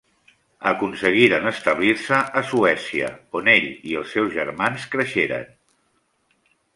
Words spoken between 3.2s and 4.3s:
on ell i els